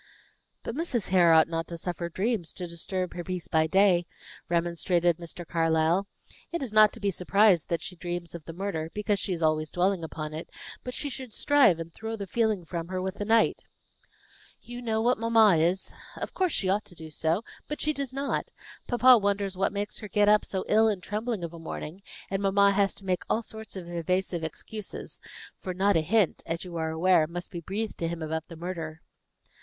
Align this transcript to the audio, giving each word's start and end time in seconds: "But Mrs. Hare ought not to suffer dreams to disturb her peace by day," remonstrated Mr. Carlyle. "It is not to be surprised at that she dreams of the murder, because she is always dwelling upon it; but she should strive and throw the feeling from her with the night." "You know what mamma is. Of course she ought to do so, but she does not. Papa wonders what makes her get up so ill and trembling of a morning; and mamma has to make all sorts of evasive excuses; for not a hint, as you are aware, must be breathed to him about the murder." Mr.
"But 0.63 0.73
Mrs. 0.73 1.09
Hare 1.09 1.31
ought 1.31 1.47
not 1.47 1.67
to 1.67 1.77
suffer 1.77 2.09
dreams 2.09 2.53
to 2.53 2.65
disturb 2.65 3.13
her 3.13 3.23
peace 3.23 3.47
by 3.47 3.67
day," 3.67 4.07
remonstrated 4.49 5.17
Mr. 5.17 5.45
Carlyle. 5.45 6.07
"It 6.51 6.63
is 6.63 6.73
not 6.73 6.91
to 6.93 6.99
be 6.99 7.11
surprised 7.11 7.65
at 7.65 7.69
that 7.69 7.81
she 7.83 7.95
dreams 7.95 8.33
of 8.33 8.43
the 8.45 8.51
murder, 8.53 8.89
because 8.95 9.19
she 9.19 9.31
is 9.31 9.43
always 9.43 9.69
dwelling 9.69 10.03
upon 10.03 10.33
it; 10.33 10.49
but 10.83 10.95
she 10.95 11.07
should 11.11 11.33
strive 11.33 11.77
and 11.79 11.93
throw 11.93 12.15
the 12.15 12.25
feeling 12.25 12.65
from 12.65 12.87
her 12.87 12.99
with 12.99 13.13
the 13.19 13.25
night." 13.25 13.61
"You 14.59 14.81
know 14.81 15.03
what 15.03 15.19
mamma 15.19 15.57
is. 15.57 15.91
Of 16.17 16.33
course 16.33 16.51
she 16.51 16.67
ought 16.67 16.85
to 16.85 16.95
do 16.95 17.11
so, 17.11 17.43
but 17.67 17.79
she 17.79 17.93
does 17.93 18.11
not. 18.11 18.49
Papa 18.87 19.19
wonders 19.19 19.55
what 19.55 19.71
makes 19.71 19.99
her 19.99 20.07
get 20.07 20.27
up 20.27 20.45
so 20.45 20.65
ill 20.67 20.87
and 20.87 21.03
trembling 21.03 21.43
of 21.43 21.53
a 21.53 21.59
morning; 21.59 22.01
and 22.31 22.41
mamma 22.41 22.71
has 22.71 22.95
to 22.95 23.05
make 23.05 23.21
all 23.29 23.43
sorts 23.43 23.75
of 23.75 23.87
evasive 23.87 24.43
excuses; 24.43 25.21
for 25.59 25.75
not 25.75 25.95
a 25.95 26.01
hint, 26.01 26.41
as 26.47 26.65
you 26.65 26.75
are 26.77 26.89
aware, 26.89 27.27
must 27.27 27.51
be 27.51 27.59
breathed 27.61 27.99
to 27.99 28.07
him 28.07 28.23
about 28.23 28.47
the 28.47 28.55
murder." 28.55 29.01
Mr. 29.47 29.49